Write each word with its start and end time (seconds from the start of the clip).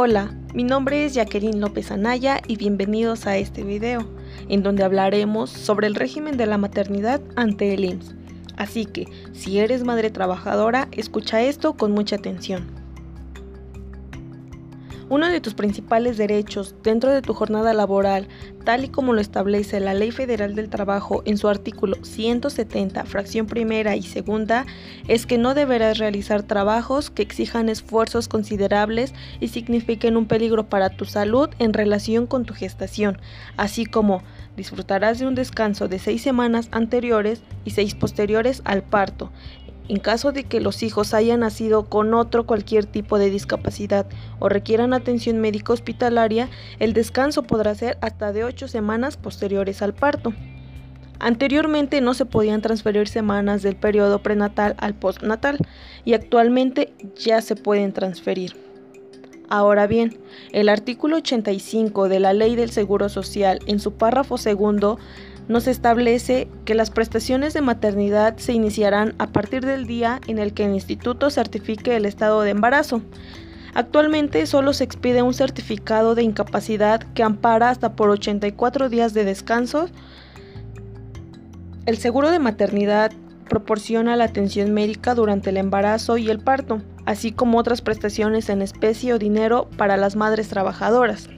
Hola, 0.00 0.32
mi 0.54 0.62
nombre 0.62 1.04
es 1.04 1.14
Jacqueline 1.14 1.60
López 1.60 1.90
Anaya 1.90 2.40
y 2.46 2.54
bienvenidos 2.54 3.26
a 3.26 3.36
este 3.36 3.64
video, 3.64 4.08
en 4.48 4.62
donde 4.62 4.84
hablaremos 4.84 5.50
sobre 5.50 5.88
el 5.88 5.96
régimen 5.96 6.36
de 6.36 6.46
la 6.46 6.56
maternidad 6.56 7.20
ante 7.34 7.74
el 7.74 7.84
IMSS. 7.84 8.14
Así 8.56 8.86
que, 8.86 9.08
si 9.32 9.58
eres 9.58 9.82
madre 9.82 10.10
trabajadora, 10.10 10.86
escucha 10.92 11.42
esto 11.42 11.72
con 11.72 11.90
mucha 11.90 12.14
atención. 12.14 12.77
Uno 15.10 15.30
de 15.30 15.40
tus 15.40 15.54
principales 15.54 16.18
derechos 16.18 16.74
dentro 16.82 17.10
de 17.10 17.22
tu 17.22 17.32
jornada 17.32 17.72
laboral, 17.72 18.28
tal 18.64 18.84
y 18.84 18.88
como 18.88 19.14
lo 19.14 19.22
establece 19.22 19.80
la 19.80 19.94
Ley 19.94 20.10
Federal 20.10 20.54
del 20.54 20.68
Trabajo 20.68 21.22
en 21.24 21.38
su 21.38 21.48
artículo 21.48 21.96
170, 22.02 23.06
fracción 23.06 23.46
primera 23.46 23.96
y 23.96 24.02
segunda, 24.02 24.66
es 25.06 25.24
que 25.24 25.38
no 25.38 25.54
deberás 25.54 25.96
realizar 25.96 26.42
trabajos 26.42 27.08
que 27.08 27.22
exijan 27.22 27.70
esfuerzos 27.70 28.28
considerables 28.28 29.14
y 29.40 29.48
signifiquen 29.48 30.18
un 30.18 30.26
peligro 30.26 30.68
para 30.68 30.90
tu 30.90 31.06
salud 31.06 31.48
en 31.58 31.72
relación 31.72 32.26
con 32.26 32.44
tu 32.44 32.52
gestación, 32.52 33.18
así 33.56 33.86
como 33.86 34.22
disfrutarás 34.58 35.18
de 35.18 35.26
un 35.26 35.34
descanso 35.34 35.88
de 35.88 36.00
seis 36.00 36.20
semanas 36.20 36.68
anteriores 36.70 37.40
y 37.64 37.70
seis 37.70 37.94
posteriores 37.94 38.60
al 38.66 38.82
parto, 38.82 39.32
en 39.88 39.98
caso 39.98 40.32
de 40.32 40.44
que 40.44 40.60
los 40.60 40.82
hijos 40.82 41.14
hayan 41.14 41.40
nacido 41.40 41.84
con 41.84 42.14
otro 42.14 42.46
cualquier 42.46 42.84
tipo 42.84 43.18
de 43.18 43.30
discapacidad 43.30 44.06
o 44.38 44.48
requieran 44.48 44.92
atención 44.92 45.38
médica 45.38 45.72
hospitalaria, 45.72 46.48
el 46.78 46.92
descanso 46.92 47.42
podrá 47.42 47.74
ser 47.74 47.98
hasta 48.00 48.32
de 48.32 48.44
8 48.44 48.68
semanas 48.68 49.16
posteriores 49.16 49.82
al 49.82 49.94
parto. 49.94 50.32
Anteriormente 51.20 52.00
no 52.00 52.14
se 52.14 52.26
podían 52.26 52.62
transferir 52.62 53.08
semanas 53.08 53.62
del 53.62 53.76
periodo 53.76 54.22
prenatal 54.22 54.76
al 54.78 54.94
postnatal 54.94 55.58
y 56.04 56.14
actualmente 56.14 56.92
ya 57.16 57.42
se 57.42 57.56
pueden 57.56 57.92
transferir. 57.92 58.54
Ahora 59.50 59.86
bien, 59.86 60.18
el 60.52 60.68
artículo 60.68 61.16
85 61.16 62.08
de 62.08 62.20
la 62.20 62.34
Ley 62.34 62.54
del 62.54 62.70
Seguro 62.70 63.08
Social 63.08 63.60
en 63.66 63.80
su 63.80 63.94
párrafo 63.94 64.36
segundo 64.36 64.98
nos 65.48 65.66
establece 65.66 66.48
que 66.64 66.74
las 66.74 66.90
prestaciones 66.90 67.54
de 67.54 67.62
maternidad 67.62 68.36
se 68.36 68.52
iniciarán 68.52 69.14
a 69.18 69.28
partir 69.28 69.64
del 69.64 69.86
día 69.86 70.20
en 70.26 70.38
el 70.38 70.52
que 70.52 70.66
el 70.66 70.74
instituto 70.74 71.30
certifique 71.30 71.96
el 71.96 72.04
estado 72.04 72.42
de 72.42 72.50
embarazo. 72.50 73.02
Actualmente 73.74 74.46
solo 74.46 74.72
se 74.72 74.84
expide 74.84 75.22
un 75.22 75.34
certificado 75.34 76.14
de 76.14 76.22
incapacidad 76.22 77.00
que 77.14 77.22
ampara 77.22 77.70
hasta 77.70 77.92
por 77.94 78.10
84 78.10 78.88
días 78.88 79.14
de 79.14 79.24
descanso. 79.24 79.88
El 81.86 81.96
seguro 81.96 82.30
de 82.30 82.38
maternidad 82.38 83.12
proporciona 83.48 84.16
la 84.16 84.24
atención 84.24 84.74
médica 84.74 85.14
durante 85.14 85.50
el 85.50 85.56
embarazo 85.56 86.18
y 86.18 86.28
el 86.28 86.38
parto, 86.38 86.82
así 87.06 87.32
como 87.32 87.56
otras 87.56 87.80
prestaciones 87.80 88.50
en 88.50 88.60
especie 88.60 89.14
o 89.14 89.18
dinero 89.18 89.70
para 89.78 89.96
las 89.96 90.14
madres 90.14 90.48
trabajadoras. 90.48 91.28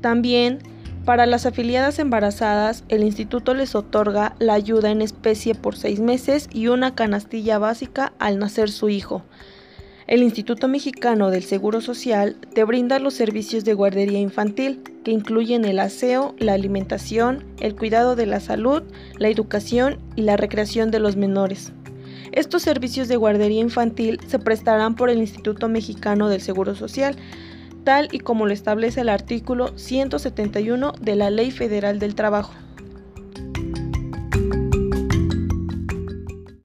También 0.00 0.60
para 1.04 1.26
las 1.26 1.46
afiliadas 1.46 1.98
embarazadas, 1.98 2.84
el 2.88 3.02
instituto 3.02 3.54
les 3.54 3.74
otorga 3.74 4.34
la 4.38 4.54
ayuda 4.54 4.90
en 4.90 5.02
especie 5.02 5.54
por 5.54 5.76
seis 5.76 6.00
meses 6.00 6.48
y 6.52 6.68
una 6.68 6.94
canastilla 6.94 7.58
básica 7.58 8.12
al 8.18 8.38
nacer 8.38 8.70
su 8.70 8.88
hijo. 8.88 9.22
El 10.06 10.24
Instituto 10.24 10.66
Mexicano 10.66 11.30
del 11.30 11.44
Seguro 11.44 11.80
Social 11.80 12.36
te 12.52 12.64
brinda 12.64 12.98
los 12.98 13.14
servicios 13.14 13.64
de 13.64 13.74
guardería 13.74 14.18
infantil, 14.18 14.82
que 15.04 15.12
incluyen 15.12 15.64
el 15.64 15.78
aseo, 15.78 16.34
la 16.38 16.54
alimentación, 16.54 17.44
el 17.60 17.76
cuidado 17.76 18.16
de 18.16 18.26
la 18.26 18.40
salud, 18.40 18.82
la 19.18 19.28
educación 19.28 20.00
y 20.16 20.22
la 20.22 20.36
recreación 20.36 20.90
de 20.90 20.98
los 20.98 21.14
menores. 21.14 21.72
Estos 22.32 22.62
servicios 22.62 23.06
de 23.06 23.16
guardería 23.16 23.60
infantil 23.60 24.18
se 24.26 24.40
prestarán 24.40 24.96
por 24.96 25.10
el 25.10 25.18
Instituto 25.18 25.68
Mexicano 25.68 26.28
del 26.28 26.40
Seguro 26.40 26.74
Social, 26.74 27.14
y 28.12 28.20
como 28.20 28.46
lo 28.46 28.52
establece 28.52 29.00
el 29.00 29.08
artículo 29.08 29.76
171 29.76 30.92
de 31.00 31.16
la 31.16 31.30
Ley 31.30 31.50
Federal 31.50 31.98
del 31.98 32.14
Trabajo. 32.14 32.52